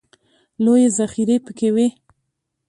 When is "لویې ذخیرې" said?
0.63-1.37